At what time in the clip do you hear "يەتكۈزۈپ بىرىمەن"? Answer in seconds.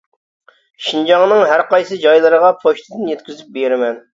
3.15-4.05